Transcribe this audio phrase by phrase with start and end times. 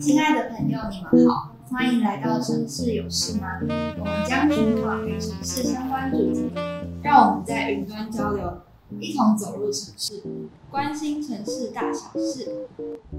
[0.00, 3.48] 亲爱的朋友，你们好，欢迎来到城市有事吗？
[3.98, 6.50] 我们将寻讨与城市相关主题，
[7.02, 8.60] 让我们在云端交流，
[8.98, 10.22] 一同走入城市，
[10.70, 12.68] 关心城市大小事。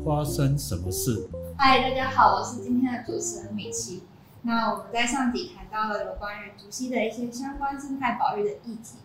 [0.03, 1.27] 发生什么事？
[1.57, 4.03] 嗨，大家好，我是今天的主持人米奇。
[4.41, 8.97] 那我们在上集谈到了有关于竹溪的一些相关生态保育的议题。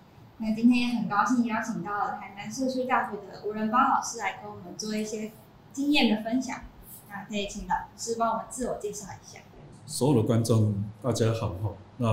[0.43, 5.33] 那今天也很高兴邀请到了台南社区大学的吴仁邦老师来跟我们做一些
[5.71, 6.63] 经验的分享。
[7.11, 9.39] 那可以请老师帮我们自我介绍一下。
[9.85, 11.75] 所有的观众大家好哈。
[11.99, 12.07] 那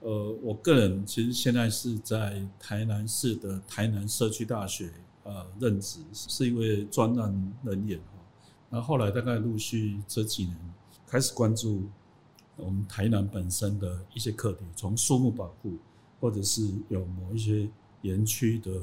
[0.00, 4.90] 呃，我个人其实现在是在台南市的台南社区大学
[5.24, 8.18] 呃任职，是一位专案人员哈。
[8.70, 10.56] 那后来大概陆续这几年
[11.06, 11.82] 开始关注。
[12.56, 15.76] 我们台南本身的一些课题，从树木保护，
[16.20, 17.68] 或者是有某一些
[18.02, 18.82] 园区的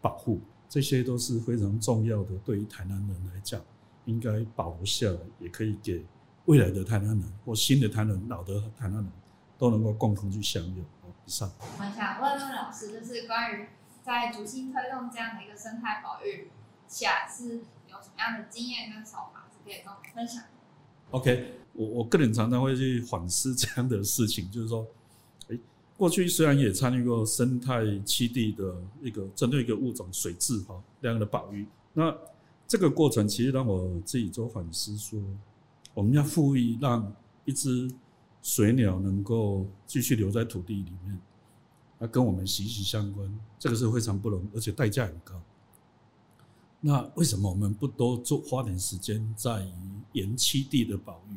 [0.00, 2.36] 保护，这些都是非常重要的。
[2.44, 3.60] 对于台南人来讲，
[4.04, 6.04] 应该保留下来，也可以给
[6.46, 9.12] 未来的台南人或新的台南人、老的台南人
[9.58, 10.84] 都能够共同去享有。
[11.26, 11.50] 以上。
[11.60, 13.66] 我想问问老师，就是关于
[14.02, 16.50] 在竹心推动这样的一个生态保育
[16.88, 17.56] 下，是
[17.88, 20.44] 有什么样的经验跟手法是可以跟我们分享
[21.10, 21.56] ？OK。
[21.72, 24.88] 我我个人常常会去反思这样的事情，就是说，诶，
[26.00, 32.16] 过去虽然也参与过生态栖地的一个针对一个物种水质哈这样的保育，那
[32.66, 35.20] 这个过程其实让我自己做反思，说
[35.92, 37.92] 我们要复育让一只
[38.40, 41.20] 水鸟能够继续留在土地里面，
[41.98, 45.38] 那跟我们息息相关，这个是非常不容易，而且代价很高。
[46.80, 49.72] 那为什么我们不多做花点时间在于
[50.14, 51.34] 原栖地的保育？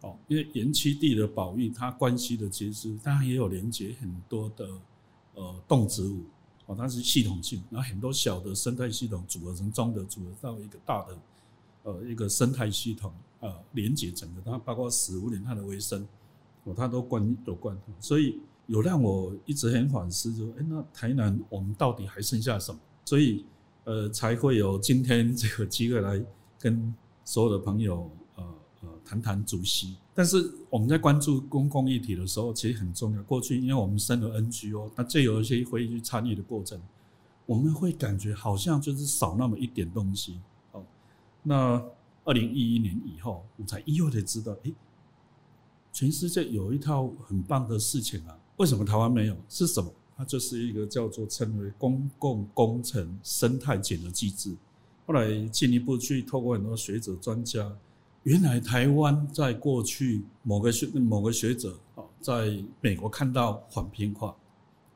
[0.00, 4.68] 哦，因为原栖地的保育，它关系的其实当然也有连接很多的
[5.34, 6.22] 呃动植物
[6.66, 11.18] 哦，它是系统性，然后很多小的生态系统组合成中的，组合到一个大的
[11.82, 16.06] 呃一个生态系统呃连接整个，它包括食物链它的维生
[16.62, 22.78] 哦，它都关有关，所以有让我一直很反思，说哎，那台南我们到底还剩下什么？
[23.04, 23.44] 所以
[23.82, 26.24] 呃才会有今天这个机会来
[26.56, 26.94] 跟
[27.24, 28.08] 所有的朋友。
[29.08, 33.22] 谈谈主席，但是我们在关注公共议题的时候，其实很重要。
[33.22, 36.78] 过去因为我们生了 NGO，那这有一些会议去参与的过程，
[37.46, 40.38] 我们会感觉好像就是少那么一点东西。
[40.72, 40.84] 哦，
[41.42, 41.82] 那
[42.24, 44.74] 二零一一年以后，我才意外的知道，诶，
[45.90, 49.34] 全世界有一套很棒的事情啊，为什么台湾没有？
[49.48, 49.90] 是什么？
[50.18, 54.54] 它就是一个叫做称为公共工程生态检核机制。
[55.06, 57.74] 后来进一步去透过很多学者专家。
[58.28, 64.36] 原来台湾在过去某个学某个学者啊，在美国看到环评化，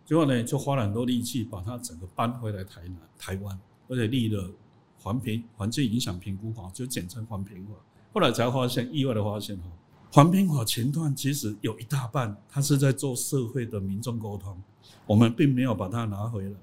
[0.05, 4.51] 结果呢就花了很多力气把它整个搬回来台南台湾，而且立了
[4.99, 7.73] 环评环境影响评估法，就简称环评法。
[8.13, 9.65] 后来才发现，意外的发现哈，
[10.13, 14.63] 环评法前段其实有一大半，它是在做社会的民众沟通，
[15.07, 16.57] 我们并没有把它拿回来，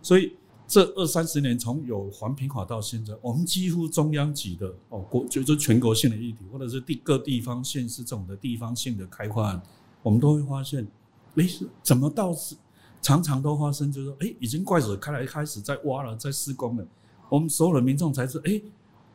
[0.00, 0.32] 所以。
[0.68, 9.62] 这二三十年，从有环评法到现在，我们几乎中央级的哦国就是全国性的议题，或者是地各地方县市这种的地方性的开发案，
[10.02, 10.86] 我们都会发现，
[11.36, 11.48] 诶，
[11.82, 12.54] 怎么到是
[13.00, 16.86] 常常都发生，就是说，诶，已经怪水开来开始在挖了，在施工了，
[17.30, 18.62] 我们所有的民众才知道，诶，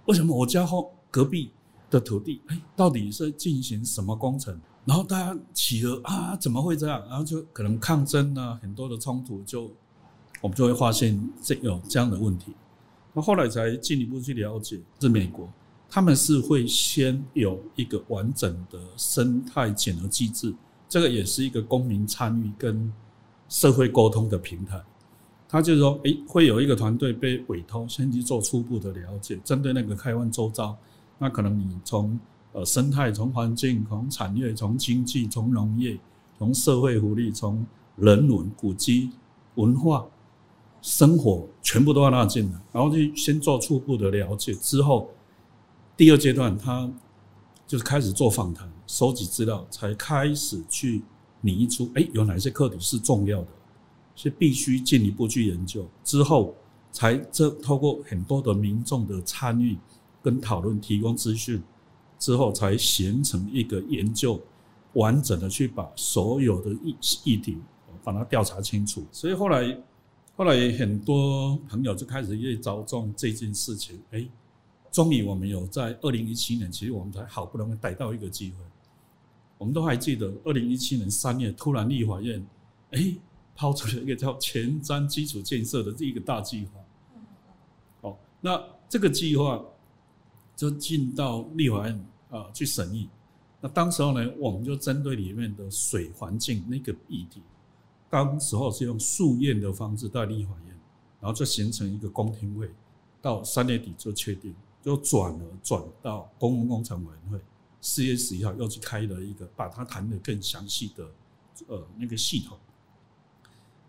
[0.05, 1.51] 为什么我家后隔壁
[1.91, 4.59] 的土地，诶，到底是进行什么工程？
[4.85, 6.99] 然后大家起了啊，怎么会这样？
[7.07, 9.71] 然后就可能抗争啊，很多的冲突就。
[10.43, 12.51] 我们就会发现这有这样的问题，
[13.13, 15.49] 那后来才进一步去了解，是美国，
[15.89, 20.53] 他们是会先有一个完整的生态检核机制，
[20.89, 22.91] 这个也是一个公民参与跟
[23.47, 24.81] 社会沟通的平台。
[25.47, 30.75] 他就是说，诶，会有一个团队被委托先去做初步的了解，针对那个开发周遭，
[31.17, 32.19] 那可能你从
[32.51, 35.97] 呃生态、从环境、从产业、从经济、从农业、
[36.37, 37.65] 从社会福利、从
[37.95, 39.09] 人文、古迹、
[39.55, 40.05] 文化。
[40.83, 45.09] 生活全部都要纳进来，然后就先做初步的了解，之后
[45.95, 46.91] 第二阶段他
[47.65, 51.01] 就是开始做访谈、收集资料，才开始去
[51.39, 53.47] 拟出，哎，有哪些课题是重要的，
[54.13, 55.87] 是必须进一步去研究。
[56.03, 56.53] 之后
[56.91, 59.77] 才这透过很多的民众的参与
[60.21, 61.63] 跟讨论，提供资讯，
[62.19, 64.37] 之后才形成一个研究，
[64.95, 67.57] 完整的去把所有的议议题
[68.03, 69.01] 把它调查清楚。
[69.13, 69.77] 所以后来。
[70.35, 74.27] 后来很多朋友就开始越着重这件事情，哎，
[74.91, 78.57] 终于我们有在二零一七年，其实我们才好不容易逮到一个机会。
[79.59, 82.43] 我们都还记得二零一七年三月，突然立法院，
[82.91, 83.15] 哎，
[83.55, 86.81] 抛出了一个叫前瞻基础建设的这一个大计划。
[88.01, 88.59] 哦，那
[88.89, 89.63] 这个计划
[90.55, 93.07] 就进到立法院啊去审议。
[93.61, 97.39] 那当时候呢，我们就针对里面的水环境那个议题，
[98.13, 100.79] 当时候是用诉愿的方式到立法院，
[101.19, 102.69] 然后就形成一个公听会，
[103.19, 107.41] 到三月底就确定，就转了转到公共工程委员会，
[107.81, 111.09] 四月十一号又去开了一个，把它谈得更详细的
[111.65, 112.55] 呃那个系统。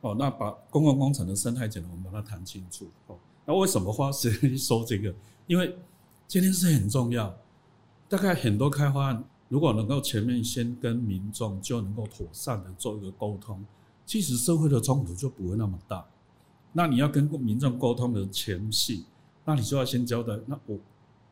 [0.00, 2.88] 哦，那把公共工程的生态检我们把它谈清楚。
[3.08, 5.14] 哦，那为什么花时间去说这个？
[5.46, 5.76] 因为
[6.26, 7.36] 这件事很重要，
[8.08, 9.22] 大概很多开发案。
[9.50, 13.62] 如果能够前面先跟民众就能够妥善的做一个沟通，
[14.06, 16.06] 其实社会的冲突就不会那么大。
[16.72, 19.04] 那你要跟民众沟通的前戏，
[19.44, 20.78] 那你就要先交代，那我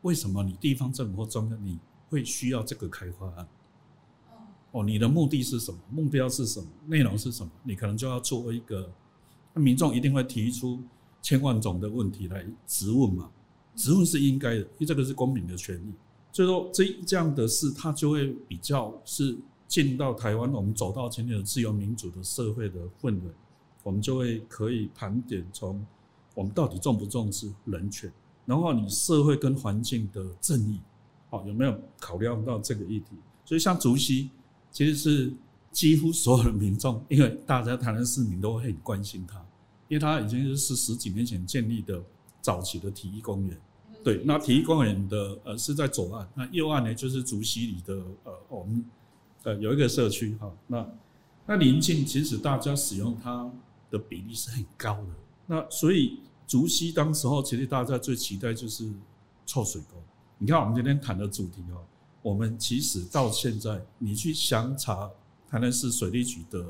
[0.01, 1.77] 为什么你地方政府或中央你
[2.09, 3.47] 会需要这个开发案？
[4.71, 5.77] 哦，你的目的是什么？
[5.91, 6.67] 目标是什么？
[6.87, 7.51] 内容是什么？
[7.63, 8.89] 你可能就要做一个，
[9.53, 10.81] 那民众一定会提出
[11.21, 13.29] 千万种的问题来质问嘛？
[13.75, 15.93] 质问是应该的，因为这个是公民的权利。
[16.31, 19.37] 所以说，这这样的事，它就会比较是
[19.73, 23.31] 进到台湾，我们走到今天的自由民主的社会的氛围，
[23.81, 25.83] 我们就会可以盘点从
[26.35, 28.13] 我们到底重不重视人权，
[28.45, 30.79] 然后你社会跟环境的正义，
[31.31, 33.17] 好，有没有考量到这个议题？
[33.43, 34.29] 所以像竹溪，
[34.69, 35.33] 其实是
[35.71, 39.43] 几乎所有的民众，因为大家台南市民都会很关心它，
[39.87, 41.99] 因为它已经是十几年前建立的
[42.41, 43.59] 早期的体育公园。
[44.03, 48.85] 对，那体育公园的呃是在左岸，那右岸呢就是竹溪里的呃我们
[49.43, 50.89] 呃有一个社区哈，那
[51.45, 53.51] 那临近其实大家使用它
[53.89, 55.09] 的比例是很高的，
[55.45, 58.89] 那所以竹溪当时候其实大家最期待就是
[59.45, 60.01] 臭水沟。
[60.37, 61.83] 你看我们今天谈的主题哦，
[62.21, 65.09] 我们其实到现在你去详查
[65.47, 66.65] 台南市水利局的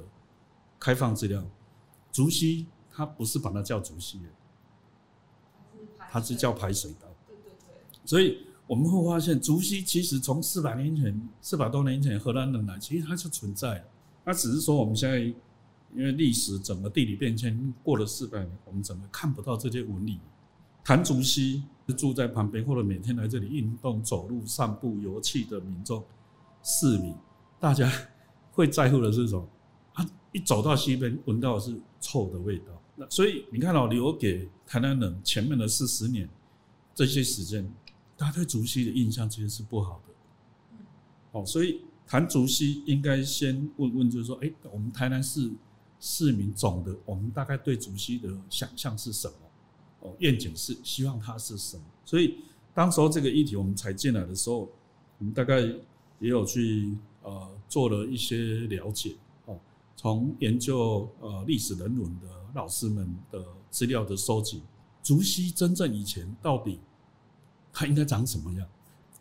[0.79, 1.43] 开放资料，
[2.11, 4.19] 竹溪它不是把它叫竹溪，
[6.09, 7.07] 它是叫排水道。
[8.05, 13.85] 所以我们会发现，竹溪其实从四百年前、四百多年前荷兰人来，其实它就存在。
[14.25, 15.35] 那只是说我们现在因
[16.03, 20.17] 为历史整个地理变迁过了四百年，我们整个看不到这些纹理。
[20.83, 21.61] 谈竹溪，
[21.95, 26.03] 住在旁边或者每天来这里运动、走路、散步、游憩的民众、
[26.63, 27.13] 市民，
[27.59, 27.87] 大家
[28.53, 29.47] 会在乎的是什么？
[29.93, 32.65] 啊，一走到溪边，闻到的是臭的味道。
[32.95, 36.27] 那所以你看到留给台南人前面的四十年
[36.95, 37.71] 这些时间。
[38.23, 40.13] 他对竹溪的印象其实是不好的，
[41.31, 45.51] 哦，所以谈竹溪应该先问问，就是说，哎，我们台南市
[45.99, 49.35] 市民总的，我们大概对竹溪的想象是什么？
[50.01, 51.83] 哦，愿景是希望它是什么？
[52.05, 52.39] 所以
[52.73, 54.69] 当时候这个议题我们才进来的时候，
[55.17, 55.61] 我们大概
[56.19, 59.15] 也有去呃做了一些了解，
[59.45, 59.59] 哦，
[59.95, 64.61] 从研究呃历史人文的老师们的资料的收集，
[65.01, 66.79] 竹溪真正以前到底。
[67.73, 68.65] 它应该长什么样？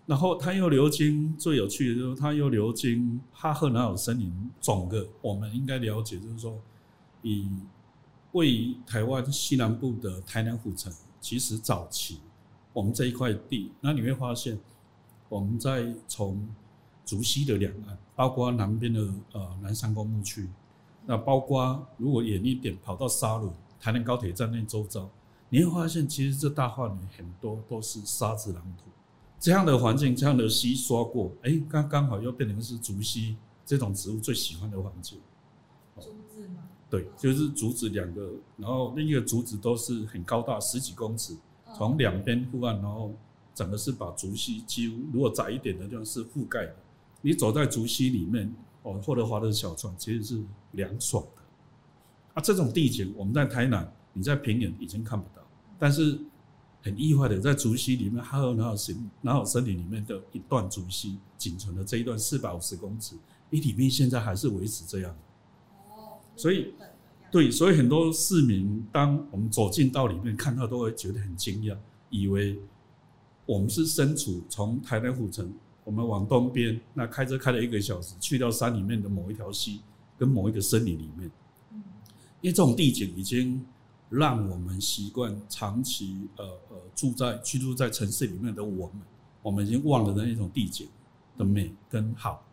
[0.05, 4.51] 然后它又流经最有趣的就是它又流经哈赫纳尔森林。
[4.61, 6.61] 总个我们应该了解，就是说，
[7.23, 7.49] 以
[8.33, 12.19] 位于台湾西南部的台南府城，其实早期
[12.73, 14.59] 我们这一块地，那你会发现，
[15.29, 16.47] 我们在从
[17.05, 19.01] 竹溪的两岸，包括南边的
[19.33, 20.49] 呃南山公墓区，
[21.07, 25.09] 那包括如果远一点跑到沙仑台南高铁站那周遭。
[25.55, 28.85] 你会发现，其实这大范围很多都是沙子壤土，
[29.39, 35.21] 这样的环境，这样的溪刷过，哎，刚刚好又变成是竹溪这种植物最喜欢的环境。
[36.01, 36.63] 竹子吗？
[36.89, 41.37] 对，就是竹子两个，然后另一个竹子都是很高大，十几公尺，
[41.77, 43.13] 从两边护岸，然后
[43.55, 46.75] 整个是把竹溪几乎如果窄一点的地方是覆盖的。
[47.21, 48.51] 你走在竹溪里面，
[48.85, 51.43] 哦，或者划着小船，其实是凉爽的。
[52.33, 55.42] 啊，这种地景我们在台南，你在平原已经看不到。
[55.83, 56.17] 但是
[56.81, 63.17] 很意外的，在竹溪里面，哈赫纳尔森南尔森林里面的一段竹溪，仅存的这一段四百五十公尺，
[63.51, 65.13] 你里面现在还是维持这样。
[65.91, 66.73] 哦，所以
[67.33, 71.77] 对，所以很多市民，当我们走进到里面看到，都会觉得很惊讶，
[72.11, 72.57] 以为
[73.45, 79.81] 我们是身处从台南府城，我们往东边，那开车开了一个小时，去到山里面的某一条溪，
[80.17, 81.29] 跟某一个森林里面。
[82.41, 83.61] 因为这种地景已经。
[84.13, 89.03] 让我们习惯长期呃呃住在居住在城市里面的我们，
[89.43, 90.87] 我们已经忘了那一种地景
[91.39, 92.45] 的美跟好，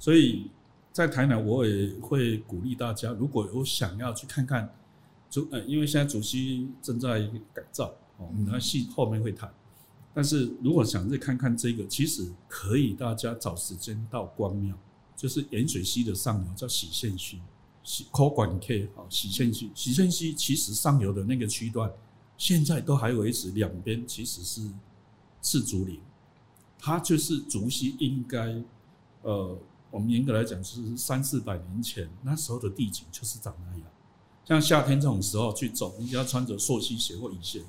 [0.00, 0.50] 所以
[0.92, 4.68] 在台南我也会鼓励大家，如果有想要去看看
[5.30, 7.20] 主呃，因为现在竹溪正在
[7.54, 9.48] 改造哦，我们那戏后面会谈，
[10.12, 14.76] 但是如果想再看看这个，其实可以大家找时间到关庙，
[15.14, 17.38] 就是盐水溪的上游叫洗线区。
[18.10, 21.90] 口管 K 啊，洗线溪，洗线溪其实上游的那个区段，
[22.36, 24.70] 现在都还维持两边其实是
[25.40, 25.98] 赤竹林，
[26.78, 28.62] 它就是竹溪应该，
[29.22, 29.58] 呃，
[29.90, 33.86] 我们严格来讲是三四百年前那时候的地景就是长那样，
[34.44, 37.62] 像夏天这种时候去走，你要穿着溯溪鞋或雨鞋，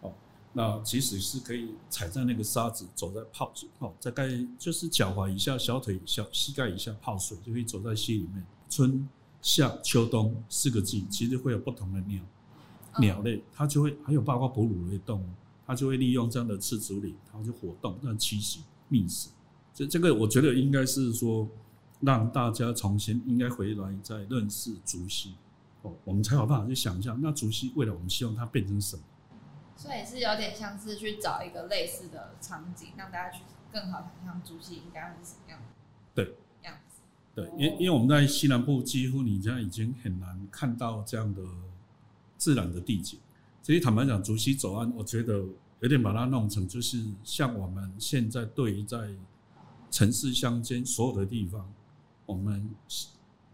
[0.00, 0.12] 哦，
[0.52, 9.08] 那其实是可以踩在那个沙子，走在泡水，哦，大概就是脚踝以下、小腿、小膝盖以下泡水，就可以走在溪里面，春。
[9.44, 12.22] 夏秋冬四个季，其实会有不同的鸟，
[12.98, 15.26] 鸟类它就会还有包括哺乳类动物，
[15.66, 19.28] 它就会利用这样的赤竹林，它就活动，让栖息觅食。
[19.74, 21.46] 这这个我觉得应该是说，
[22.00, 25.34] 让大家重新应该回来再认识竹溪
[25.82, 29.02] 哦，我们才有办法去想象，那竹溪未来我们希望它变成什么？
[29.76, 35.60] 所以是有点像是去找一个类似的场景，让大家去更好想象竹溪应该会是什么样。
[36.14, 36.34] 对。
[37.34, 41.42] 对，因因为我们在西南部，几乎你现在已经很难看到这样的
[42.38, 43.18] 自然的地景。
[43.60, 45.44] 所以坦白讲，竹溪左岸，我觉得
[45.80, 49.10] 有点把它弄成就是像我们现在对于在
[49.90, 51.68] 城市乡间所有的地方，
[52.24, 52.70] 我们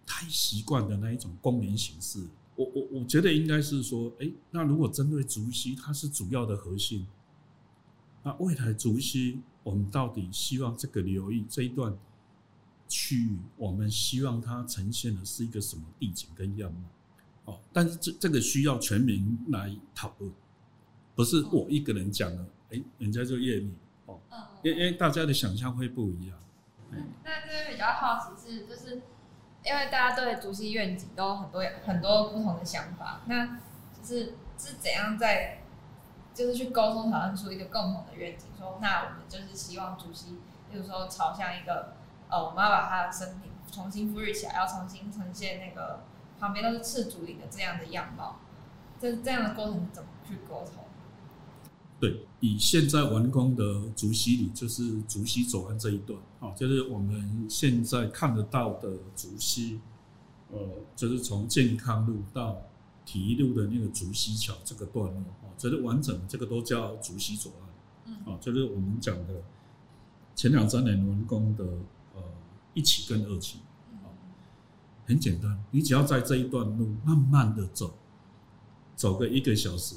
[0.04, 2.26] 太习惯的那一种公园形式。
[2.56, 7.06] 我我我觉得应该是说，哎，那如果针对竹溪，它是主要的核心，
[8.22, 11.96] 那未来竹溪，我们到底希望这个流域这一段？
[12.90, 17.52] 区域，我们希望它呈现的是一个什么地景跟样貌？
[17.52, 20.30] 哦，但是这这个需要全民来讨论，
[21.14, 23.72] 不是我一个人讲了，哎，人家就愿意
[24.06, 24.18] 哦。
[24.64, 26.36] 因因为大家的想象会不一样。
[26.90, 28.96] 嗯，那这边比较好奇是，就是
[29.64, 33.60] 因为大家对竹溪愿景都很多很多不同的想法，那
[34.02, 35.62] 就是是怎样在
[36.34, 38.48] 就是去沟通讨论出一个共同的愿景？
[38.58, 40.38] 说那我们就是希望竹溪，
[40.70, 41.99] 比如说朝向一个。
[42.30, 46.04] 呃，我们要把它的身体重新复育起来，要重新呈现那个
[46.38, 48.38] 旁边都是赤足林的这样的样貌。
[49.00, 50.84] 这这样的过程怎么去沟通？
[51.98, 59.80] 对，以现在完工的竹溪里，就是竹溪左岸这一段啊，就是我们现在看得到的竹溪，
[60.50, 60.58] 呃，
[60.94, 62.58] 就是从健康路到
[63.04, 68.14] 体育路的那个竹溪桥这个段落啊，这是完整，这个都叫竹溪左岸。
[68.26, 69.42] 嗯，啊，就是我们讲的
[70.34, 71.64] 前两三年完工的。
[72.80, 73.58] 一期跟二期，
[75.06, 77.94] 很简单，你只要在这一段路慢慢的走，
[78.96, 79.96] 走个一个小时，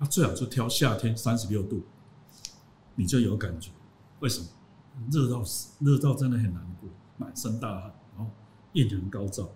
[0.00, 1.84] 那最好就挑夏天三十六度，
[2.96, 3.70] 你就有感觉。
[4.18, 4.46] 为什么？
[5.08, 8.32] 热到死，热到真的很难过，满身大汗，然后
[8.72, 9.48] 艳阳高照。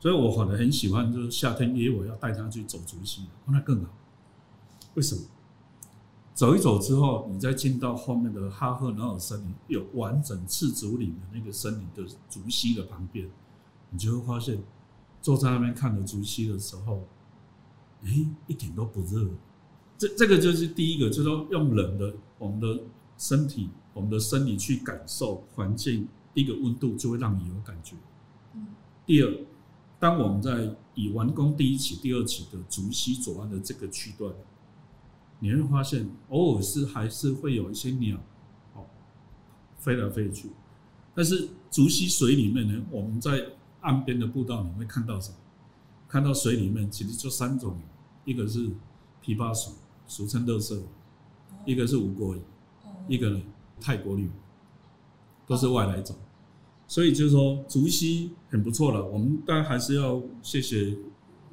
[0.00, 3.90] 所以我反而很喜欢，就是夏天约我要带他去走竹溪，那更好。
[4.94, 5.20] 为什么？
[6.34, 13.30] 走一走之后，你再进到后面的哈赫瑙尔森林，有完整赤竹林的那个森林的竹溪的旁边，
[13.90, 14.60] 你就会发现，
[15.22, 17.04] 坐在那边看着竹溪的时候，
[18.02, 19.30] 哎、欸，一点都不热。
[19.96, 22.80] 这这个就是第一个，就是说用冷的我们的
[23.16, 27.94] 身体、我们的生理去感受环境，一个温度就会让你有感觉。
[29.06, 29.32] 第二，
[30.00, 34.34] 当我们在已完工第一期、第二期的竹溪左岸的这个区段。
[35.44, 38.16] 你会发现，偶尔是还是会有一些鸟，
[38.72, 38.86] 哦，
[39.76, 40.48] 飞来飞去。
[41.14, 43.48] 但是竹溪水里面呢，我们在
[43.82, 45.36] 岸边的步道，你会看到什么？
[46.08, 47.78] 看到水里面其实就三种，
[48.24, 48.70] 一个是
[49.22, 49.72] 琵琶鼠，
[50.06, 50.76] 俗称乐色；
[51.66, 52.40] 一个是吴国鱼，
[53.06, 53.42] 一个呢
[53.78, 54.30] 泰国绿，
[55.46, 56.16] 都是外来种。
[56.88, 59.04] 所以就是说，竹溪很不错了。
[59.06, 60.96] 我们当然还是要谢谢。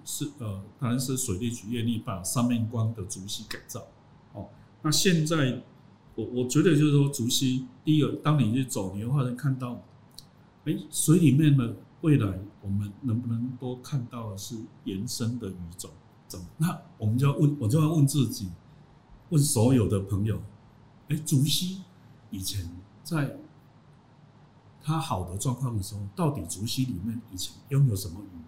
[0.03, 3.87] 是呃，当然是水利局愿意把三面光的竹溪改造。
[4.33, 4.49] 哦，
[4.81, 5.61] 那现在
[6.15, 9.81] 我我觉得就是说，竹溪第一个，当你去走，你会发现看到，
[10.65, 14.55] 哎，水里面的未来，我们能不能多看到的是
[14.85, 15.89] 延伸的鱼种？
[16.27, 16.45] 怎么？
[16.57, 18.49] 那我们就要问，我就要问自己，
[19.29, 20.41] 问所有的朋友，
[21.09, 21.81] 哎，竹溪
[22.29, 22.69] 以前
[23.03, 23.37] 在
[24.81, 28.39] 它好的状况的时候，到底竹溪里面以前拥有什么鱼？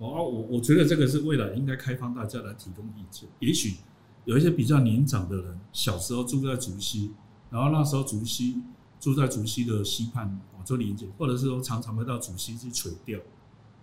[0.00, 3.28] 哦，我我觉得这个是未来应该开放大家来提供意见。
[3.38, 3.76] 也许
[4.24, 7.12] 有一些比较年长的人，小时候住在竹溪，
[7.50, 8.62] 然后那时候竹溪
[8.98, 13.20] 住在竹溪的溪畔，我做理解，或者是说常常会到竹溪去垂钓。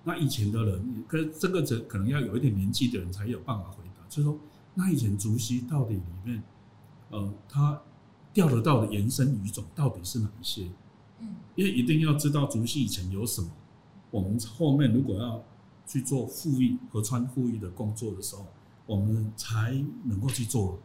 [0.05, 4.39] 那以前的人，可是这个这可能要有一点年纪的人才有办法回答，就是说，
[4.73, 6.41] 那以前竹溪到底里面，
[7.11, 7.79] 呃，它
[8.33, 10.63] 钓得到的延伸鱼种到底是哪一些？
[11.19, 13.51] 嗯，因为一定要知道竹溪以前有什么，
[14.09, 15.43] 我们后面如果要。
[15.87, 18.45] 去做复育河川复育的工作的时候，
[18.85, 20.77] 我们才能够去做，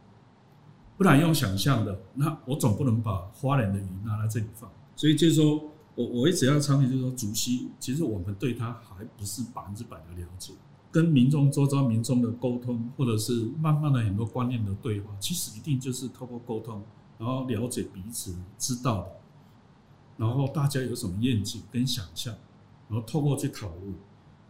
[0.97, 4.71] 不然用想象的，那我总不能把花莲的鱼拿来这里放。
[4.95, 5.55] 所以就是说，
[5.95, 10.53] 我我一直要倡议，就是说，竹溪其实我们对它还不是百分之百的了解，
[10.91, 16.81] 跟民众周遭民众的沟通，或者是慢慢的很多观念的对话，其实一定就是透过沟通，
[17.17, 19.11] 然后了解彼此知道的，
[20.17, 22.33] 然后大家有什么愿景跟想象，
[22.87, 23.95] 然后透过去讨论，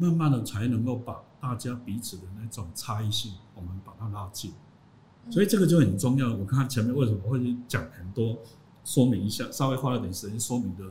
[0.04, 4.52] 慢慢的才能够把大家彼此的那种差异性，我们把它拉近。
[5.30, 6.36] 所以这个就很重要。
[6.36, 8.38] 我看前面为什么会讲很多，
[8.84, 10.84] 说明一下，稍微花了点时间说明的。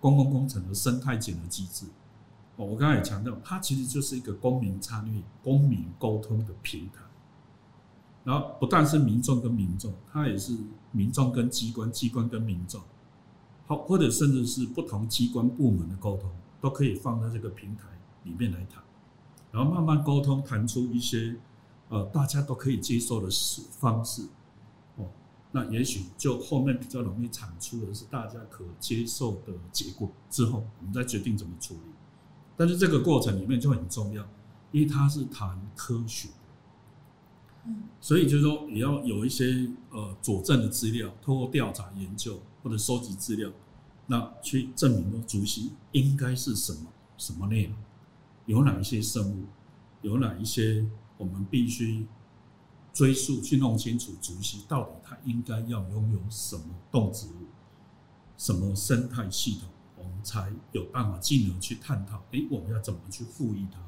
[0.00, 1.84] 公共工程的生态检核机制，
[2.54, 7.02] 哦，我刚才也强调，它其实就是一个公民参与、公民沟通的平台。
[8.22, 10.56] 然后不但是民众跟民众，它也是
[10.92, 12.80] 民众跟机关、机关跟民众，
[13.66, 17.82] 好，或者甚至是不同机关部门的沟通，都可以放在这个平台
[18.24, 18.82] 里面来谈，
[19.50, 21.36] 然后慢慢沟通，谈出一些
[21.88, 23.28] 呃大家都可以接受的
[23.78, 24.22] 方式
[24.96, 25.06] 哦。
[25.52, 31.80] 那也许就后面比较容易产出的是大家可接受的结果，之后我们再决定怎么处理。
[32.56, 34.26] 但是这个过程里面就很重要，
[34.72, 36.28] 因为它是谈科学，
[37.64, 43.48] 嗯，所以就是说也要有一些呃佐证的资料，通过调查研究或者收集资料，
[44.08, 47.76] 那去证明说竹席应该是什么什么内容，
[48.48, 49.44] 有哪一些生物，
[50.02, 50.84] 有哪一些
[51.16, 52.04] 我们必须。
[52.90, 57.46] 追溯去弄清楚竹溪到底它应该要拥有什么动植物，
[58.36, 62.16] 什么生态系统，我们才有办法进而去探讨。
[62.32, 63.78] 哎，我们要怎么去赋予它？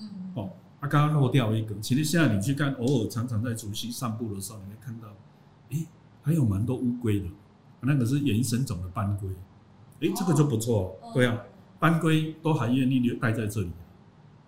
[0.00, 0.50] 嗯，哦，
[0.80, 5.06] 啊，刚刚漏掉一个，其实现在你去看，偶尔常常在竹溪散步的时候，你会看到，
[5.70, 5.86] 哎，
[6.22, 7.28] 还有蛮多乌龟的，
[7.82, 9.28] 那个是原生种的斑龟，
[10.00, 11.40] 哎，这个就不错，对啊，
[11.84, 13.70] 斑龟都还愿意留待在这里。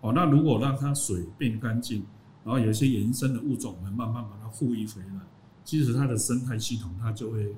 [0.01, 2.03] 哦，那如果让它水变干净。
[2.43, 5.19] 然后有一些延伸的物种，我们慢慢把它复育回来，
[5.63, 7.53] 其实它的生态系统它就会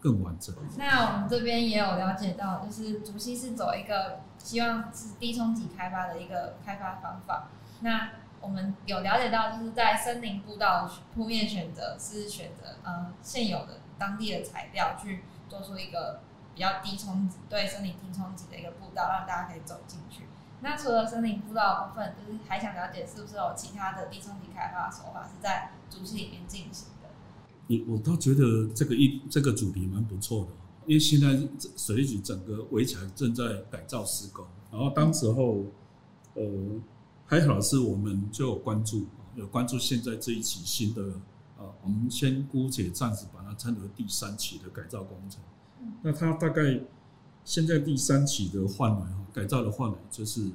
[0.00, 0.54] 更完整。
[0.78, 7.48] 那我们这边也有了解到，就是竹溪是走一个希望是低冲击开发的一个开发方法。
[7.80, 8.10] 那
[8.40, 16.20] 我们有了解到，就是在森林步道铺面选择是选择呃现有的当地的材料去做出一个
[16.56, 20.22] 比较低冲击对森林低冲击的一个步道，让大家可以走进去。
[20.62, 27.10] 那除了森林步道的部分，就是还想了解是不是有其他的低冲击开发手法是在竹溪里面进行的？
[27.66, 30.52] 你我倒觉得这个一这个主题蛮不错的，
[30.86, 35.62] 因为现在水利局整个围墙正在改造施工，然后当时候
[36.32, 36.42] 呃
[37.26, 41.02] 还好是我们就有关注，有关注现在这一起新的
[41.58, 45.38] 啊，我们先姑且暂时把它称为第三期的改造工程。
[46.02, 46.80] 那它大概。
[47.48, 50.50] 现在第三期的范围哈，改造的范围就是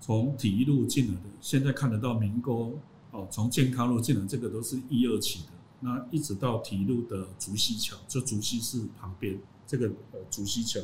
[0.00, 2.76] 从体育路进来的，现在看得到明沟
[3.12, 5.52] 哦，从健康路进来，这个都是一二期的。
[5.78, 10.80] 那一直到体育路的竹溪桥，就竹溪市旁边这个呃竹溪桥，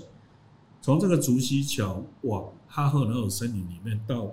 [0.81, 4.31] 从这个竹溪桥往哈赫尔森林里面到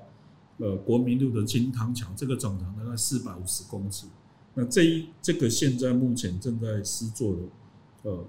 [0.59, 4.05] 呃国民路的金汤桥，这个总长大概四百五十公尺。
[4.53, 7.41] 那这一这个现在目前正在施作的，
[8.03, 8.25] 呃，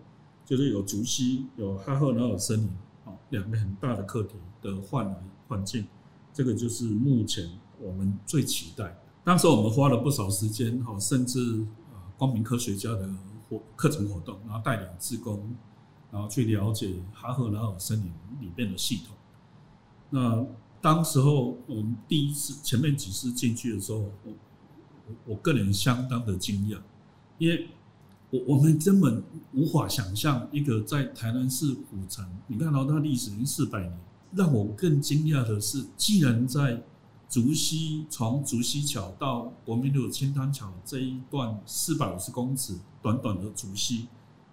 [0.46, 2.68] 就是有竹溪，有哈赫尔森林。
[3.04, 5.14] 啊两个很大的课题的范围
[5.46, 5.86] 环境，
[6.32, 7.48] 这个就是目前
[7.80, 8.98] 我们最期待。
[9.22, 11.60] 当时我们花了不少时间，哈，甚至
[11.92, 13.08] 啊，公民科学家的
[13.48, 15.54] 活课程活动，然后带领志工，
[16.10, 19.16] 然后去了解哈赫拉尔森林里面的系统。
[20.10, 20.44] 那
[20.80, 24.32] 当时候我们第一次前面几次进去的时候，我
[25.26, 26.78] 我个人相当的惊讶，
[27.38, 27.68] 因为。
[28.30, 33.98] 我我们根本无法想象一个在台南市古城，你看到它历史已经四百年。
[34.32, 36.82] 让我更惊讶的是，既然在
[37.28, 44.08] 竹溪从竹溪桥到国民路清汤桥这一段四百五十公尺短短的竹溪，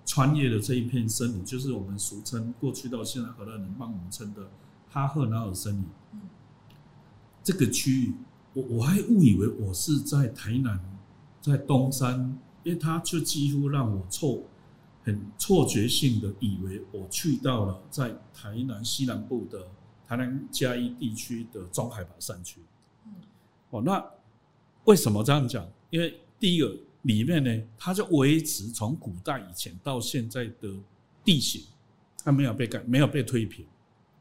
[0.06, 4.50] 穿越了这一片森林，就是我们俗称过去到现在荷兰人帮我们称的
[4.90, 5.86] 哈赫纳尔森林。
[7.44, 8.14] 这个区域，
[8.54, 10.80] 我我还误以为我是在台南，
[11.42, 12.38] 在东山。
[12.64, 14.42] 因为他就几乎让我错
[15.04, 19.68] 很错觉性的以为我去到了在台南西南部的
[20.08, 22.62] 台南嘉义地区的中海拔山区。
[23.70, 24.02] 哦，那
[24.86, 25.70] 为什么这样讲？
[25.90, 30.74] 因为第一个里面呢，它就维持从古代以前到现在的
[31.26, 31.64] 地形，
[32.24, 33.66] 它没有被改，没有被推平。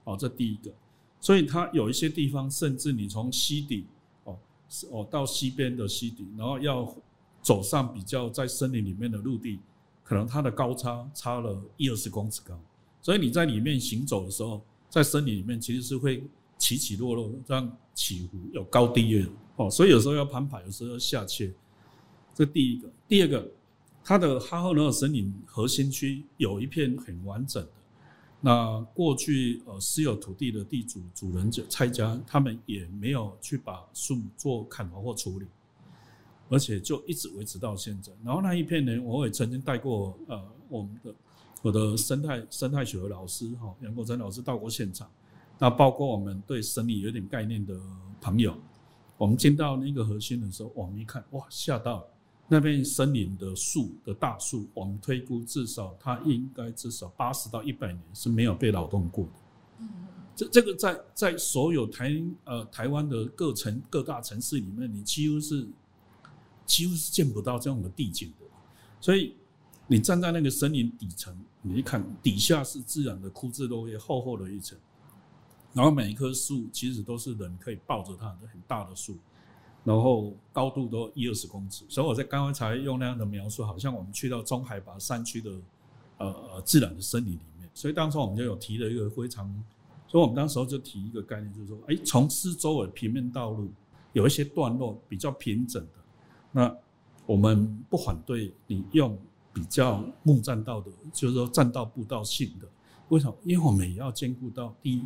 [0.03, 0.73] 哦，这第一个。
[1.21, 3.87] 所以它有一些地方，甚至你从溪底
[4.25, 4.37] 哦
[4.91, 6.93] 哦到西边的溪底，然后要。
[7.43, 9.59] 走上比较在森林里面的陆地，
[10.05, 12.59] 可能它的高差差了一二十公尺高，
[13.01, 16.23] 所以你在里面行走的时候，在森林里面其实是会
[16.57, 19.29] 起起落落，这样起伏有高低的。
[19.57, 21.53] 哦，所以有时候要攀爬，有时候要下切。
[22.35, 23.51] 这第一个，第二个，
[24.03, 27.71] 它的哈赫尔森林核心区有一片很完整的，
[28.41, 35.47] 那过去呃私有土地的地主主人者拆家，他们也没有去把树木做砍伐或处理，
[36.53, 38.13] 而且就一直维持到现在。
[38.23, 40.39] 然后那一片呢，我也曾经带过呃
[40.69, 41.15] 我们的
[41.63, 45.11] 我的生态生态学的老师哈杨国珍老师到过现场。
[45.59, 47.75] 那包括我们对森林有点概念的
[48.21, 48.55] 朋友，
[49.17, 52.07] 我们进到那个核心的时候，我们一看哇吓到了。
[52.49, 59.31] 那片森林的树的大树，我们推估至少它应该至少八十到一百年是没有被劳动过的。
[59.79, 59.89] 嗯，
[60.37, 65.67] 这这个在在所有台呃台湾的各城各大城市里面，你几乎是
[66.67, 68.47] 几乎是见不到这样的地景的。
[69.01, 69.35] 所以
[69.87, 74.79] 你站在那个森林底层，你一看底下是自然的枯枝落叶厚厚的一层，
[75.73, 79.17] 然后每一棵树其实都是人可以抱着它的很大的树。
[79.85, 85.51] 然后高度都一二十公尺，所以我在刚刚才用那样的描述，好像我们去到中海拔山区的
[86.19, 87.69] 呃呃自然的森林里面。
[87.75, 89.53] 所以当时我们就有提了一个非常，
[90.07, 93.69] 所以我们当时候就提一个概念，就是说，哎，从四周围平面道路
[94.13, 96.02] 有一些段落比较平整的，
[96.53, 96.73] 那
[97.27, 99.19] 我们不反对你用
[99.53, 102.69] 比较木栈道的，就是说栈道步道性的。
[103.09, 103.37] 为什么？
[103.45, 105.05] 因为我们也要兼顾到第一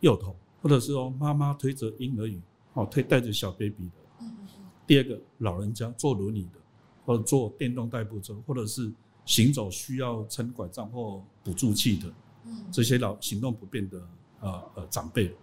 [0.00, 2.40] 幼童，或者是说妈妈推着婴儿椅。
[2.74, 3.92] 哦，推带着小 baby 的。
[4.20, 4.70] 嗯嗯嗯。
[4.86, 6.60] 第二个，老人家坐轮椅的，
[7.04, 8.92] 或者坐电动代步车，或者是
[9.24, 12.12] 行走需要撑拐杖或辅助器的，
[12.44, 14.00] 嗯，这些老行动不便的
[14.38, 15.34] 呃呃长辈，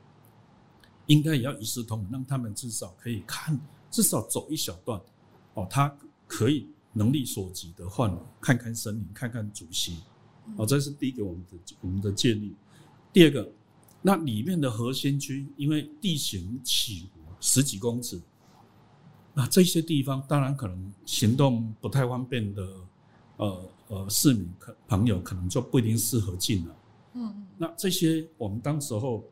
[1.07, 3.59] 应该也要一视同仁，让他们至少可以看，
[3.91, 5.01] 至少走一小段，
[5.57, 5.93] 哦，他
[6.27, 9.97] 可以能力所及的话，看看森林，看看竹溪，
[10.55, 12.55] 哦，这是第一个我们的我们的建议。
[13.11, 13.51] 第二个。
[13.99, 18.21] 那里面的核心区，因为地形起伏十几公尺，
[19.33, 22.67] 那这些地方当然可能行动不太方便的，
[23.37, 26.75] 呃呃市民可朋友可能就不一定适合进了。
[27.13, 29.25] 嗯，那这些我们当时候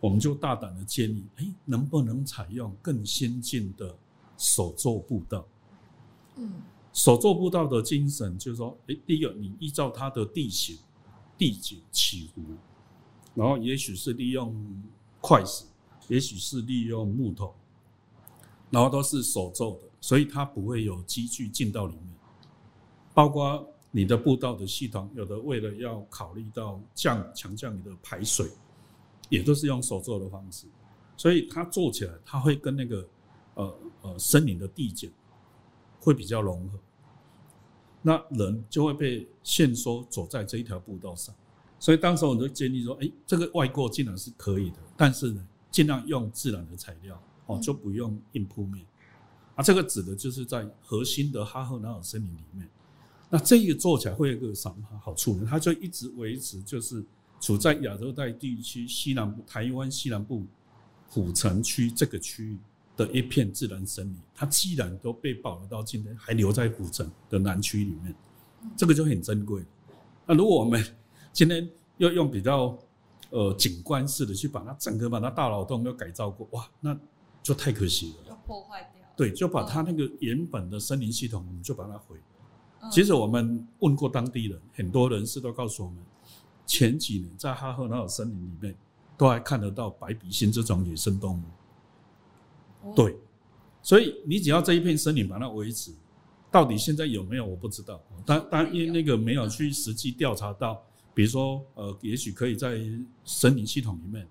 [0.00, 3.96] 我们就大胆的建议，哎，能不能采用更先进的
[4.36, 5.46] 手作步道？
[6.36, 6.62] 嗯，
[6.92, 10.78] 手作步道的精神就是说，哎，第一个你依照它的地形、
[11.36, 12.42] 地景起伏。
[13.32, 14.52] 然后也许是利用
[15.20, 15.64] 块石，
[16.08, 17.54] 也许是利用木头，
[18.70, 22.06] 然后都是手做的，所以它不会有机具进到里面。
[23.14, 28.50] 包括你的步道的系统，有的为了要考虑到降强降你的排水，
[29.28, 30.66] 也都是用手做的方式，
[31.16, 33.08] 所以它做起来，它会跟那个
[33.54, 35.10] 呃呃森林的地景
[36.00, 36.78] 会比较融合，
[38.02, 41.32] 那人就会被限缩走在这一条步道上。
[41.78, 48.84] 所以当时我就建议说，哎，这个外构竟然是可以的，但是呢，尽量用自然的材料，哦，就不用硬铺面。
[49.54, 52.68] 啊，这个指的就是在核心的哈赫纳尔森林里面。
[53.28, 55.46] 那这个做起来会有一个什么好处呢？
[55.48, 57.04] 它就一直维持，就是
[57.40, 60.44] 处在亚热带地区西南部、台湾西南部
[61.08, 62.58] 虎城区这个区域
[63.04, 64.16] 的一片自然森林。
[64.34, 68.14] 它既然都被保留到今天，还留在古城的南区里面，
[68.76, 69.64] 这个就很珍贵。
[70.26, 70.84] 那如果我们
[71.32, 72.78] 今天要用比较
[73.30, 76.94] 呃景观式的去把它整个把它大脑洞又改造过，哇，那
[77.42, 79.02] 就太可惜了，就破坏掉。
[79.16, 82.90] 对，就把它那个原本的森林系统，我们就把它毁了。
[82.90, 85.98] 其实我们问过当地人，很多人士都告诉我们，
[86.66, 88.74] 前几年在哈赫纳尔森林里面
[89.18, 91.42] 都还看得到白鼻心这种野生动物。
[92.94, 93.16] 对，
[93.82, 95.92] 所以你只要这一片森林把它维持，
[96.50, 100.82] 到底现在有没有我不知道，但但因为那个没有去实际调查到。
[101.12, 102.80] 比如说，呃，也许可以在
[103.24, 104.26] 森林系统里面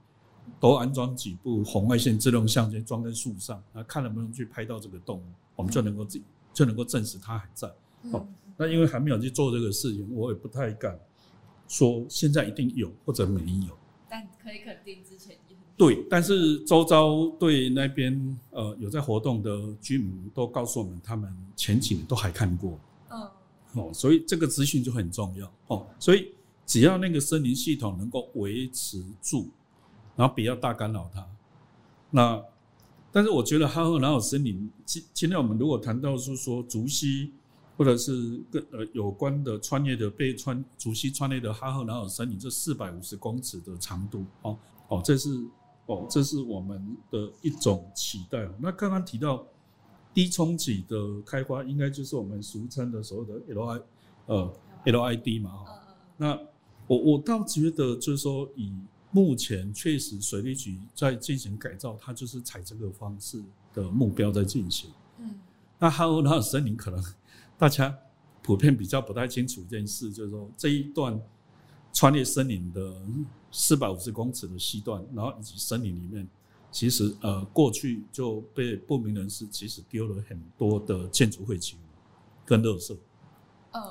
[0.62, 5.24] 多安装几部红外线自动相机，装在树上，那看能不能去拍到这个动物，
[5.58, 6.20] 我们就能够自
[6.54, 7.68] 就能够证实它还在。
[8.12, 10.98] 哦，那因为还没有去做这个事情，我也不太敢
[11.68, 13.78] 说现在一定有或者没有。
[14.10, 15.49] 但可以肯定之前有。
[15.80, 22.78] 对，但是周遭对那边呃有在活动的居民都告诉我们，他们前几年都还看过。
[23.10, 23.22] 嗯。
[23.74, 25.52] 哦，所以这个资讯就很重要。
[25.68, 26.32] 哦，所以。
[26.70, 29.50] 只要那个森林系统能够维持住，
[30.16, 31.26] 然后不要大干扰它，
[32.12, 32.40] 那
[33.12, 37.32] 但是我觉得哈赫纳尔森林今今天我们如果谈到是说竹溪
[37.76, 44.56] 或者是跟呃有关的穿越的被穿竹溪穿越的哈赫纳尔森林这四百五十公尺的长度哦
[44.90, 45.44] 哦这是
[45.94, 48.50] 哦这是我们的一种期待。
[48.60, 49.46] 那刚刚提到
[50.14, 53.82] 低冲击的开发，应该就是我们俗称的所谓的 L I
[54.28, 54.54] 呃
[54.86, 55.84] L I D 嘛哈
[56.18, 56.40] 那。
[56.90, 58.74] 我我倒觉得，就是说，以
[59.12, 63.44] 目前确实水利局在进行改造，它就是采这个方式
[63.76, 64.90] 的目标在进行。
[65.20, 65.40] 嗯，
[65.78, 67.00] 那哈赫纳尔森林可能
[67.60, 67.96] 大家
[68.42, 71.22] 普遍比较不太清楚一件事，就是说这一段
[71.94, 72.92] 穿越森林的
[73.52, 76.28] 四百五十公尺的西段，然后以及森林里面，
[76.72, 81.80] 其实呃过去就被不明人士其实丢了很多的建筑废弃物
[82.46, 82.96] 跟垃圾。
[83.72, 83.82] 嗯，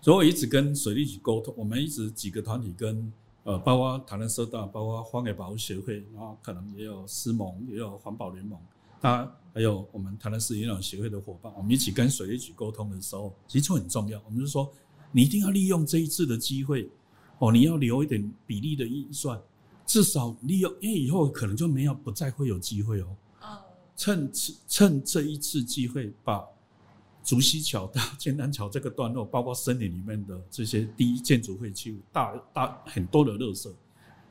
[0.00, 3.12] 所以我一直跟水利局沟通，我们一直几个团体跟
[3.44, 8.58] 呃，包括台南社大，包括荒野保护协会，然后可能也有狮盟，也有环保联盟，
[9.00, 14.20] 当然还有我们台南市营养协会的伙伴，我们一起跟水利局沟通的时候，其实就很重要。
[14.26, 14.70] 我们就说，
[15.10, 16.90] 你一定要利用这一次的机会。
[17.40, 19.40] 哦，你要留一点比例的预算，
[19.84, 23.16] 至少利用，因为以后可能就没有，不再会有机会哦。
[23.96, 24.30] 趁
[24.66, 26.42] 趁这一次机会，把
[27.22, 33.70] 竹溪桥到 剑南桥这个段落，包括森林里面的这些第一建筑废弃物，大大很多的垃圾，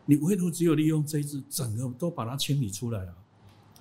[0.06, 3.14] 你唯独只有利用这一次，整个都把它清理出来啊。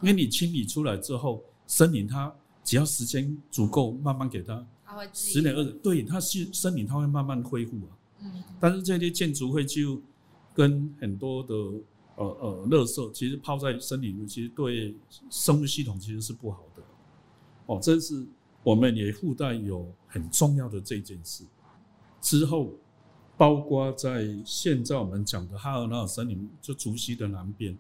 [0.01, 7.88] 因为你清理出来之后，森林它只要时间足够，慢慢给它，它会十年二十，对，它是森林，它会慢慢恢复啊。
[8.59, 10.01] 但是这些建筑会就
[10.53, 11.55] 跟很多的
[12.17, 14.97] 呃呃垃圾，其实泡在森林里，其实对
[15.31, 16.83] 生物系统其实是不好的。
[17.67, 18.27] 哦，这是
[18.65, 21.45] 我们也附带有很重要的这件事。
[22.21, 22.73] 之后，
[23.37, 27.79] 包括在现在我们讲的哈尔纳森林，就竹溪的南边，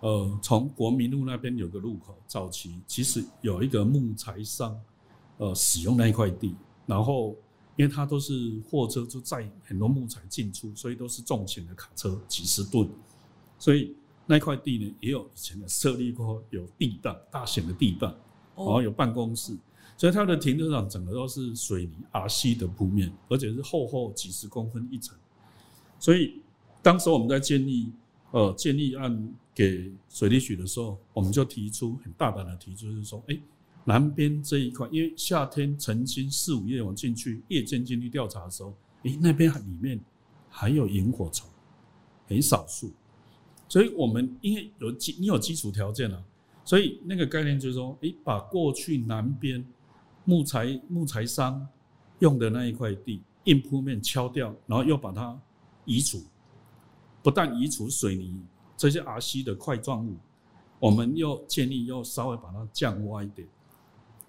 [0.00, 4.78] 呃，从国民路那边有个路口，早期其实有一个木材商，
[5.38, 7.34] 呃，使用那一块地，然后。
[7.78, 12.90] 因为它都是货车，就载很多木材进出，所以都是重型的卡车，几十吨。
[13.56, 13.94] 所以
[14.26, 18.12] 那块地呢，也有以前的设立过有地段，大型的地段，
[18.56, 19.56] 然后有办公室。
[19.96, 25.16] 所以它的停车场整个都是水泥 RC 的铺面，而且是厚厚几十公分一层。
[26.00, 26.42] 所以
[26.82, 27.92] 当时我们在建议
[28.32, 33.38] 呃建议案给水利局的时候，我们就提出很大胆的提出，就是说，哎。
[33.88, 39.98] 南边这一块，因为夏天曾经四五夜我进去夜间进去调查的时候，诶，那边里面
[40.50, 41.48] 还有萤火虫，
[42.26, 42.92] 很少数，
[43.66, 46.22] 所以我们因为有基你有基础条件了，
[46.66, 49.64] 所以那个概念就是说，诶，把过去南边
[50.26, 51.66] 木材木材商
[52.18, 55.40] 用的那一块地硬铺面敲掉，然后又把它
[55.86, 56.22] 移除，
[57.22, 58.38] 不但移除水泥
[58.76, 60.14] 这些 RC 的块状物，
[60.78, 63.48] 我们又建议又稍微把它降歪一点。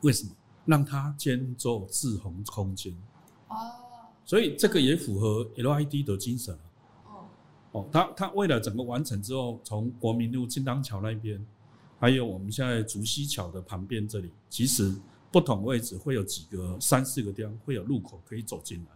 [0.02, 0.32] 为什么
[0.66, 2.94] 让它兼做自洪空间？
[3.48, 3.56] 哦，
[4.26, 6.54] 所以这个也符合 LID 的精神。
[7.06, 7.26] 哦，
[7.72, 11.44] 哦，它它为了整个完成之后，从国民路金当桥那边，
[12.00, 14.96] 还有我们现在竹溪桥的旁边这里，其实
[15.32, 18.92] 不同位置会有几个三四个地方会有路口可以走进来。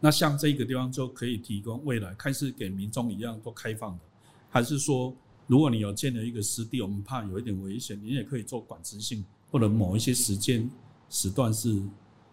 [0.00, 4.04] 那像这个地方就可以提供未来开始给民众一样都开放的，
[4.50, 5.14] 还是说
[5.46, 9.24] 如果你有建了一个湿地，我们怕有一点危险，你也可以做管制性。
[9.54, 10.68] 或者某一些时间
[11.08, 11.80] 时段是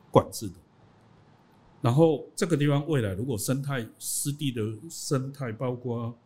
[0.09, 0.55] 管制的，
[1.79, 6.17] 然后这个地方未来如果生态湿地的生态包括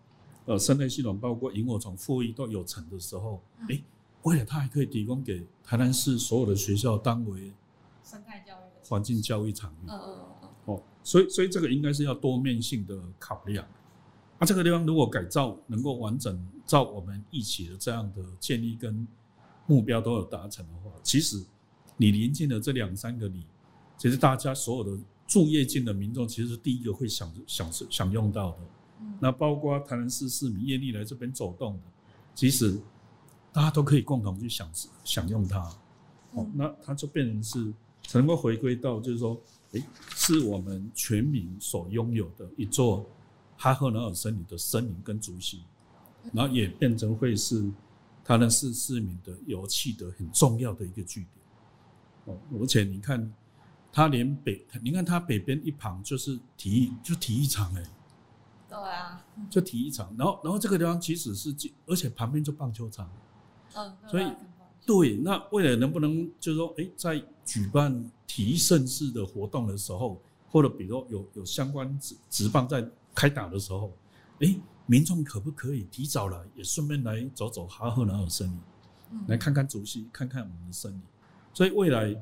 [0.45, 3.83] 呃生态系统包括萤火虫复育都有成的时候，哎，
[4.23, 7.51] 未来它还可以提供给台南市所有的学校当为
[8.01, 9.89] 生态教育环境教育场域。
[9.89, 13.67] 嗯嗯嗯哦，所以所以这个应该是要多面性的考量。
[14.39, 19.05] 那这个地方如果改造能够完整照我们一起的这样的建议跟。
[19.67, 21.43] 目标都有达成的话，其实
[21.97, 23.43] 你临近的这两三个里，
[23.97, 28.57] 其实大家所有的住业近的民众，其实是第一个会享享享用到的。
[29.19, 31.79] 那包括台南市市民愿意来这边走动的，
[32.35, 32.79] 其实
[33.51, 34.69] 大家都可以共同去享
[35.03, 35.59] 享用它。
[36.33, 37.73] 哦，那它就变成是
[38.03, 39.35] 才能够回归到，就是说，
[39.71, 39.83] 诶，
[40.15, 43.09] 是我们全民所拥有的一座
[43.57, 45.61] 哈赫纳尔森林的森林跟竹溪，
[46.31, 47.67] 然后也变成会是。
[48.27, 51.27] 它呢是市民的游憩的很重要的一个据
[52.25, 53.31] 点，哦，而且你看，
[53.91, 57.83] 它连北，你看它北边一旁就是体育，就体育场哎，
[58.67, 63.07] 对啊，就体育场，然后然后这个地方其实是，而且旁边就棒球场，
[63.75, 64.25] 嗯，所以
[64.87, 72.83] 对，那未来能不能就是说，哎，在举办体育盛事的活动的时候，或者比如说有有相关职职棒在
[73.13, 73.93] 开打的时候，
[74.39, 74.55] 哎。
[74.87, 78.59] 民众可不可以提早来，也顺便来走走哈赫纳尔森林，
[79.27, 81.01] 来看看竹溪，看看我们的森林。
[81.53, 82.15] 所以未来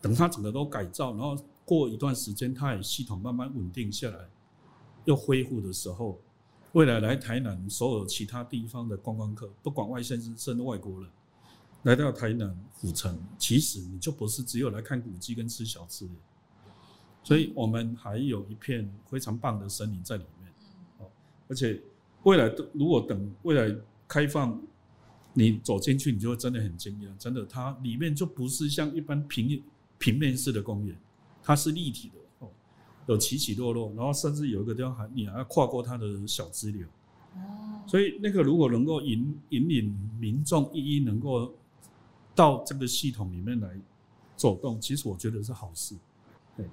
[0.00, 4.28] 等它整个都改造，然后过一段时间，它也系统慢慢稳定下来，
[5.06, 6.20] 又恢复的时候，
[6.72, 11.08] 未来来台南所有其他地方的观光客，不管外县市甚至外国人，
[11.84, 16.12] 来到台南府城，其实你就不是只有来看古迹跟吃小吃的，
[17.22, 20.52] 所以我们还有一片非常棒的森林在里面，
[20.98, 21.10] 哦，
[21.48, 21.80] 而且。
[22.24, 24.60] 未来如果等未来开放，
[25.32, 27.16] 你走进去，你就会真的很惊讶。
[27.18, 29.62] 真的，它里面就不是像一般平
[29.98, 30.96] 平面式的公园，
[31.42, 32.50] 它是立体的哦。
[33.06, 36.86] 有起起落落，然后甚至有一个地方还你还要跨过它的小支流。
[37.34, 41.52] 哦，所以那个如果能够引引领民众一一能够
[42.34, 43.76] 到这个系统里面来
[44.36, 45.96] 走动，其实我觉得是好事。
[46.56, 46.66] 对，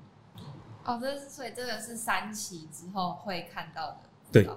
[0.84, 4.00] 哦，这是所以这个是三期之后会看到的。
[4.32, 4.48] 对，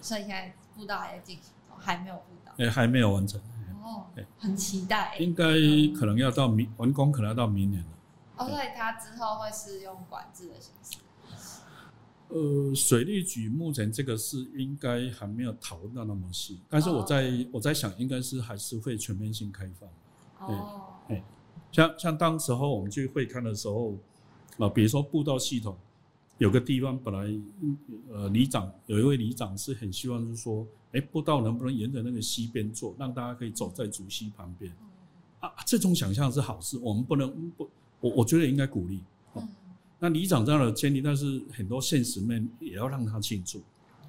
[0.00, 2.52] 所以现在步道还在进行中，还没有步道。
[2.58, 3.40] 哎，还没有完成。
[3.82, 4.06] 哦，
[4.38, 5.16] 很期待。
[5.18, 5.44] 应该
[5.98, 7.88] 可能要到明完工，可能要到明年了。
[8.36, 10.98] 哦，所以它之后会是用管制的形式。
[12.28, 17.46] 呃，水利局目前这个是应该还没有讨论到那么细，但是我在、oh.
[17.52, 20.48] 我在想，应该是还是会全面性开放。
[20.48, 21.22] 哦，哎，
[21.70, 23.98] 像像当时候我们去会看的时候，
[24.58, 25.76] 啊，比如说步道系统，
[26.42, 27.40] 有个地方本来
[28.10, 34.72] 呃里长有一位里长是很希望就是说，哎，步道能不能沿着那个溪边做，让大家可以走在竹溪旁边。
[35.38, 39.00] 啊，这种想象是好事，我们不能不，我我觉得应该鼓励。
[40.00, 43.62] 那里长这样的建议，但是很多现实面也要让他清楚。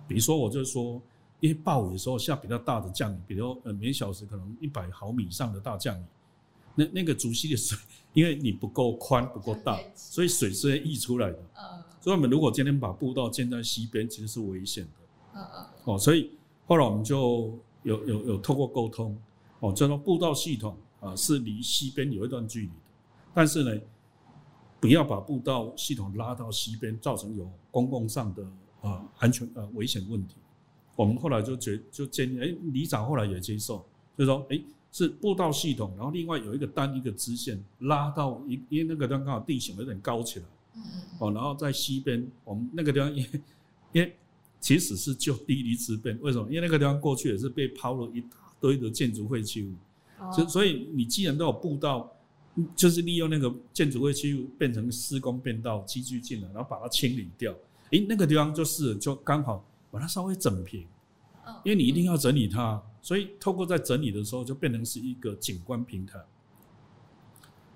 [0.07, 0.99] 比如说，我就说，
[1.39, 6.03] 因为暴雨的时候下比较大的降雨，比如呃每小时可能一百毫米以上的大降雨，
[6.73, 7.77] 那那个竹溪的水，
[8.13, 11.37] 因为你不够宽不够大，所以水是会溢出来的。
[12.03, 12.05] 嗯。
[12.05, 15.39] 所以我们如果今天把步道建在西边，其实是危险的。
[15.39, 15.65] 嗯嗯。
[15.85, 16.31] 哦，所以
[16.67, 19.17] 后来我们就有有有透过沟通，
[19.59, 22.73] 哦，就说步道系统啊是离西边有一段距离的，
[23.33, 23.81] 但是呢。
[24.79, 28.45] 不要把步道系统拉到西边，造成有公共上的
[28.81, 30.35] 啊安全呃危险问题。
[30.97, 33.85] 我们后来就觉就建议，哎，里长后来也接受，
[34.17, 34.61] 就说，哎，
[34.91, 40.45] 是步道系统，然后另外有一个单一个支线拉到一，因为那个地方刚好地形有点高起来，
[41.19, 43.41] 哦，然后在西边，我们那个地方因为
[43.93, 44.15] 因为
[44.59, 46.47] 其实是就地利之便，为什么？
[46.49, 49.73] 因为那个地方过去也是被抛了一大堆的建筑废弃物，
[50.33, 52.09] 所、哦、所以你既然都有步道。
[52.75, 57.51] 就是利用那个建筑废弃物变成施工便道，积聚进来，然后把它清理掉。
[57.89, 60.85] 诶，那个地方就是就刚好把它稍微整平，
[61.63, 66.19] 因为你一定要整理它，所以透过在整理的时候就变成是一个景观平台。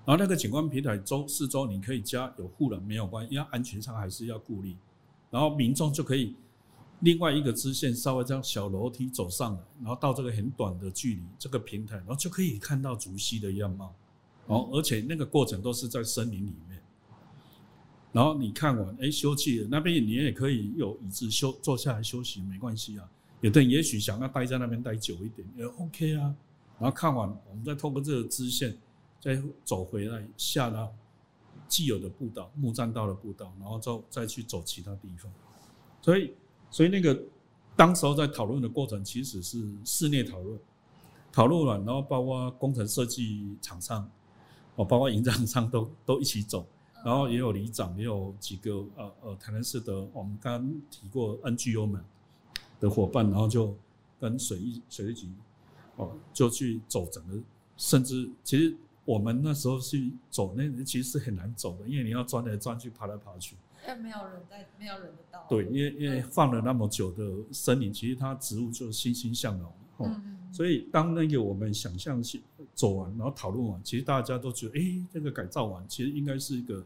[0.08, 4.74] 然后那个景观平台周四周你可以加有护栏没有关，因为安全上还是要顾虑。
[5.30, 6.34] 然后民众就可以
[7.00, 13.94] 另外一个支线稍微这样小楼梯走上来，然后到这个很短的距离这个平台，然后就可以看到竹溪的样貌。
[14.46, 16.82] 哦，而且那个过程都是在森林里面，
[18.10, 23.06] 然后你看完，哎，休憩，那边你也可以有椅子休坐下来休息，没关系啊。
[23.42, 26.34] 有的人也许想要待在那边待久一点，也 OK 啊。
[26.78, 28.74] 然后看完，我们再透过这个支线，
[29.20, 30.94] 再走回来，下到
[31.66, 35.32] 既有的步道、木栈道的步道，然后再再去走其他地方。
[36.00, 36.34] 所以，
[36.70, 37.20] 所以那个
[37.76, 40.58] 当时候在讨论的过程，其实是室内讨论，
[41.32, 44.08] 讨论完，然后包括工程设计厂商。
[44.76, 46.64] 哦，包括营造商都都一起走，
[47.04, 52.00] 然后也有里长，也有几个呃呃台南市的我们刚刚提过 NGO 们
[52.78, 53.76] 的伙伴，然后就
[54.20, 55.28] 跟水利水利局
[55.96, 57.42] 哦就去走整个，
[57.76, 58.76] 甚至其实
[59.08, 65.46] 我们那时候去走那其实是很难走的，因为你要钻来钻去，爬来爬去，因为没有人在，没有人的道。
[65.48, 69.72] 对，因为因为放了那么久的森林，其实它植物就欣欣向荣。
[69.96, 72.42] 哦、嗯，所以当那个我们想象去
[72.74, 76.84] 走完，然后讨论完，其实大家都觉得，哎、欸，这个改造完，其实应该是一个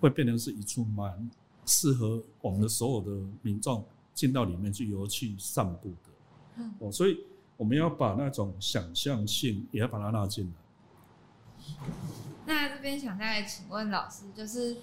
[0.00, 1.30] 会变成是一处蛮
[1.66, 6.10] 适合我们的所有的民众进到里面去游去散步的。
[6.56, 7.20] 嗯，哦，所以
[7.58, 10.52] 我们要把那种想象性也要把它纳进来。
[12.46, 14.76] 那这边想再请问老师，就是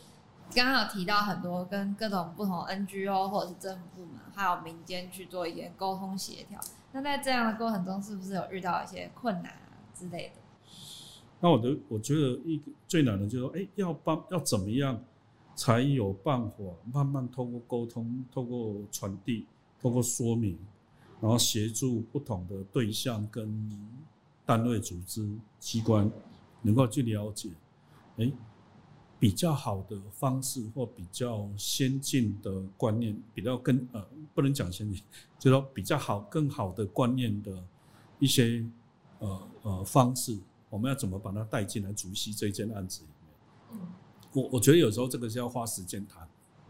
[0.54, 6.60] 刚刚有提到很多跟各种不同 NGO 或者是政府部门还有民间去做一点沟通协调。
[6.92, 10.42] 那在这样的过程中，是不是有遇到一些困难啊之类的？
[11.42, 14.98] 那我的我觉得一个最难的就是说，哎，要帮要怎么样
[15.56, 16.58] 才有办法
[16.94, 19.46] 慢慢透过沟通、透过传递、
[19.82, 20.58] 透过说明，
[21.20, 23.70] 然后协助不同的对象跟
[24.46, 26.10] 单位、组织、机关
[26.66, 27.50] 能够去了解，
[28.18, 28.32] 哎。
[29.18, 35.02] 比较好的方式或比较先进的观念，比较跟呃不能讲先进，
[35.40, 37.64] 就是说比较好、更好的观念的
[38.20, 38.64] 一些
[39.20, 40.38] 呃呃方式，
[40.70, 43.82] 我们要怎么把它带进来竹溪这件案子里面？
[43.82, 43.88] 嗯，
[44.34, 46.28] 我我觉得有时候这个是要花时间谈。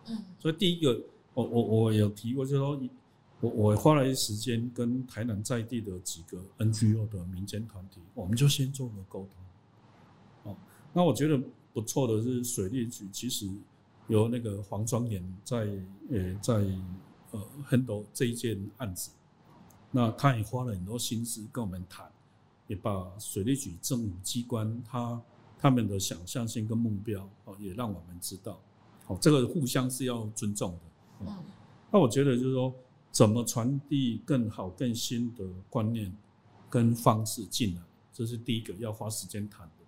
[0.07, 1.01] 嗯，所以第一个，
[1.33, 2.79] 我我我有提过，就是说
[3.41, 9.44] 我我花了一些时间跟台南在地的几个 NGO 的民间团体，我们就先做了沟通。
[10.95, 11.39] 哦，那我觉得。
[11.75, 13.49] 不错的是水利局，其实
[14.07, 15.57] 由那个黄庄严在
[16.09, 16.53] 呃在
[17.31, 19.11] 呃 handle 这一件案子，
[19.91, 22.09] 那他也花了很多心思跟我们谈，
[22.67, 25.21] 也把水利局政府机关他
[25.59, 28.57] 他们的想象性跟目标哦也让我们知道，
[29.07, 30.79] 哦，这个互相是要尊重的。
[31.27, 31.43] 嗯，
[31.91, 32.73] 那我觉得就是说，
[33.11, 36.09] 怎么传递更好、更新的观念
[36.69, 37.81] 跟方式进来，
[38.13, 39.84] 这是第一个要花时间谈的。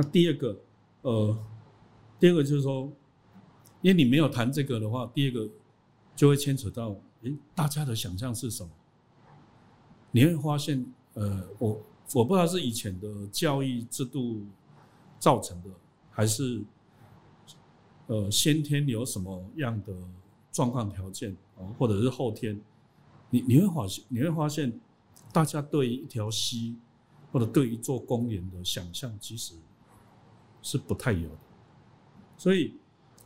[0.00, 0.56] 那第二个，
[1.02, 1.36] 呃，
[2.20, 2.82] 第二个就是说，
[3.82, 5.50] 因为你没有谈这个的话，第二个
[6.14, 8.70] 就会牵扯到，诶，大家的想象是什么？
[10.12, 11.82] 你会发现，呃，我
[12.14, 14.46] 我不知道是以前的教育制度
[15.18, 15.70] 造成的，
[16.12, 16.62] 还是
[18.06, 19.92] 呃先天有什么样的
[20.52, 22.56] 状况条件啊，或者是后天，
[23.30, 24.80] 你你会发现你会发现，
[25.32, 26.76] 大家对一条溪
[27.32, 29.54] 或者对一座公园的想象，其实
[30.62, 31.38] 是不太有的。
[32.36, 32.74] 所以，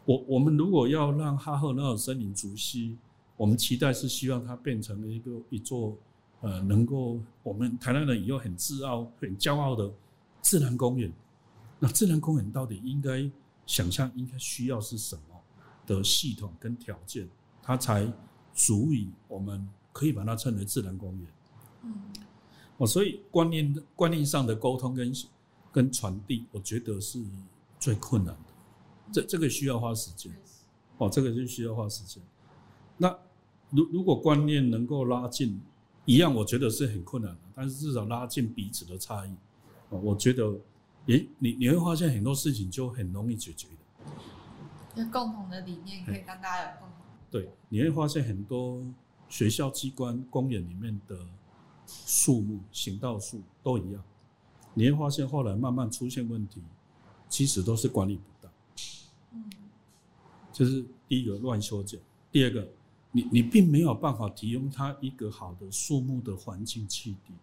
[0.04, 2.96] 我我们如果要让哈赫那尔森林竹溪，
[3.36, 5.96] 我们期待是希望它变成了一个一座。
[6.44, 9.88] 呃，能够我们台湾人以后很自傲、很骄傲的
[10.40, 11.08] 自然公园，
[11.78, 13.30] 那自然公园到底应该
[13.64, 15.22] 想象应该需要是什么
[15.86, 17.28] 的系统跟条件，
[17.62, 18.12] 它才
[18.52, 21.28] 足以我们可以把它称为自然公园。
[21.84, 21.94] 嗯，
[22.78, 25.12] 哦，所以观念观念上的沟通跟
[25.72, 27.18] 跟传递，我觉得是
[27.80, 29.12] 最困难的。
[29.12, 30.32] 这这个需要花时间，
[30.98, 32.22] 哦，这个就需要花时间。
[32.96, 33.08] 那
[33.70, 35.60] 如如果观念能够拉近。
[36.04, 39.32] 一样，我觉得是很困难的，但是至少拉近彼此的差异，
[39.88, 40.52] 我觉得，
[41.06, 44.96] 也，你你会发现很多事情就很容易解决的。
[44.96, 46.98] 就共同的理念可以让大家有共同。
[47.30, 48.84] 对，你会发现很多
[49.28, 51.16] 学校机关、公园里面的
[51.86, 54.02] 树木、行道树都一样，
[54.74, 56.62] 你会发现后来慢慢出现问题，
[57.28, 58.52] 其实都是管理不当。
[59.32, 59.50] 嗯，
[60.52, 62.00] 就是第一个乱修剪，
[62.30, 62.68] 第二个。
[63.14, 67.34] 你你并没有办法提供它一个好的树木的环境气地，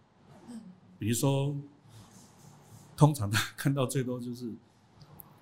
[0.98, 1.56] 比如说，
[2.98, 4.52] 通常他看到最多就是，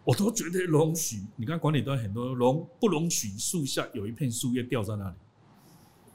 [0.04, 5.16] 我都觉得容许，你看管理端很多容不容许树下有一片树叶掉在那里，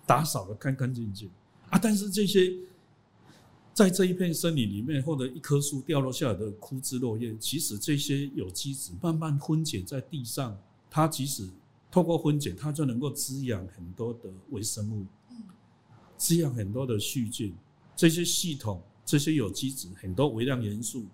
[0.06, 1.30] 打扫的干干净净
[1.70, 2.52] 啊，但是这些
[3.74, 10.58] 在这一片森林里面或者一棵树掉落下来的枯枝落叶，其实这些有机质慢慢分解在地上，
[10.90, 11.48] 它即使。
[11.90, 15.04] 透过分解，它就能够滋养很多的微生物，
[16.16, 17.54] 滋养很多的细菌，
[17.94, 21.04] 这些系统、这些有机质、很多微量元素、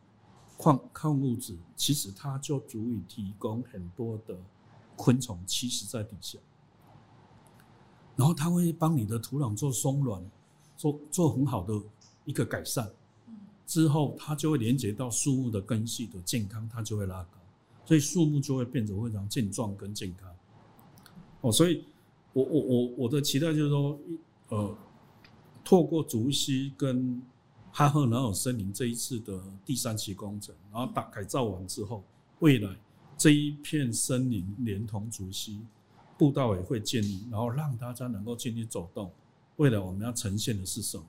[0.57, 4.39] 矿矿物质，其实它就足以提供很多的
[4.95, 6.39] 昆虫栖息在底下，
[8.15, 10.25] 然后它会帮你的土壤做松软，
[10.77, 11.75] 做做很好的
[12.29, 12.87] 一个改善。
[13.67, 17.39] 之后它就会连接到树木的根系的健康，它就会拉高，
[17.85, 20.31] 所以树木就会变得非常健壮跟健康。
[21.41, 21.85] 哦，所以，
[22.33, 23.99] 我我我我的期待就是说，
[24.49, 24.77] 呃，
[25.63, 27.23] 透过竹溪跟
[27.71, 32.03] 哈赫南尔森林这一次的第三期工程，然后打改造完之后，
[32.39, 32.75] 未来
[33.17, 35.61] 这一片森林连同竹溪
[36.17, 39.13] 步道也会建立，然后让大家能够进去走动。
[39.57, 41.05] 未来我们要呈现的是什么？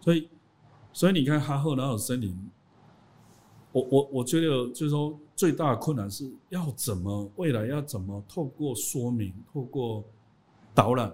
[0.00, 0.28] 所以，
[0.92, 2.36] 所以你看哈赫南尔森林。
[3.74, 10.04] 我我我觉得就是说，最大的困难是要怎么未来要怎么透过说明、透过
[10.74, 11.10] 导览，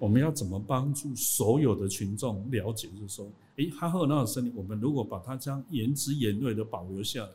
[0.00, 2.88] 我们要怎么帮助所有的群众了解？
[2.88, 7.30] 就是说，诶，哈赫那尔森林，我们如果把它将原汁原味的保留下来，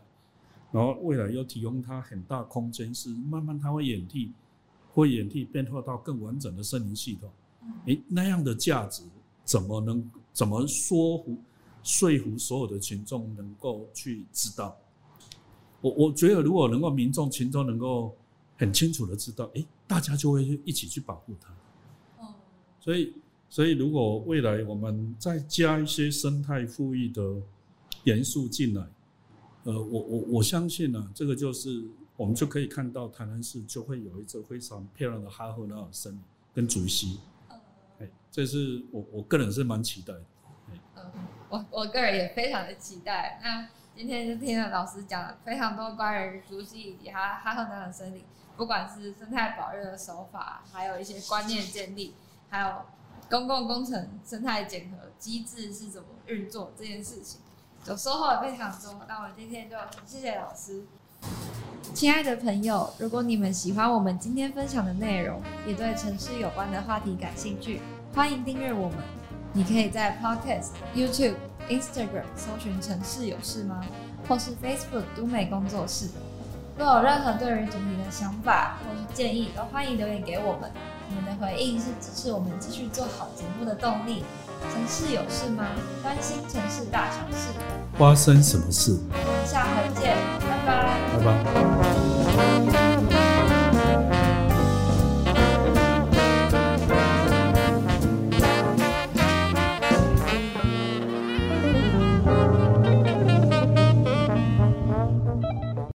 [0.69, 4.33] 然后未来要提供它很大空间，是慢慢它会演替，
[4.93, 7.29] 会演替变化到更完整的森林系统。
[7.85, 9.03] 诶，那样的价值
[9.45, 11.37] 怎么能怎么说服？
[11.83, 14.77] 说服所有的群众能够去知道，
[15.81, 18.15] 我我觉得如果能够民众群众能够
[18.57, 21.53] 很清楚的知道，诶，大家就会一起去保护它。
[22.23, 22.35] 哦，
[22.79, 23.13] 所以
[23.49, 27.35] 所以如果未来我们再加一些生态复育的
[28.03, 28.87] 元素进来，
[29.63, 31.83] 呃，我我我相信呢、啊，这个就是
[32.15, 36.21] 我们就可以看到台南市就会有一座非常漂亮的哈赫那尔森林
[36.53, 37.19] 跟竹溪。
[37.97, 40.25] 哎，这是我我个人是蛮期待的。
[41.51, 43.39] 我我个人也非常的期待。
[43.43, 48.23] 那今天就听了老师讲了非常多关于竹溪以及哈哈赫南尔森林，
[48.55, 52.15] 不管是生态保育的手法，还有一些观念建立，
[52.49, 52.83] 还有
[53.29, 57.41] 公共工程生态检核机制是怎么运作这件事情，
[57.83, 59.01] 就收获非常多。
[59.09, 59.75] 那我今天就
[60.05, 60.85] 谢谢老师。
[61.93, 67.81] 亲爱的朋友，如果你们喜欢我们今天分享的内容，也对城市有关的话题感兴趣，
[68.15, 69.20] 欢迎订阅我们。
[69.53, 71.35] 你可以在 Podcast、YouTube、
[71.69, 73.83] Instagram 搜寻“城市有事吗”
[74.27, 76.07] 或是 Facebook 都美工作室。
[76.77, 80.71] 若有任何对于主题的想法或是建议，都欢迎留言给我们。
[81.09, 84.23] 你们的回应是支持我们继续做好节目的动力。
[84.71, 85.65] 城市有事吗？
[86.01, 87.49] 关心城市大小事，
[87.97, 88.97] 发生什么事？
[89.09, 90.97] 我们下回见，拜拜。
[91.11, 91.19] 拜
[93.11, 93.30] 拜。